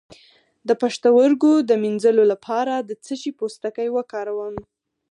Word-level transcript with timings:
د 0.67 0.69
پښتورګو 0.81 1.53
د 1.69 1.71
مینځلو 1.83 2.23
لپاره 2.33 2.73
د 2.89 2.91
څه 3.03 3.13
شي 3.21 3.31
پوستکی 3.39 3.87
وکاروم؟ 3.95 4.55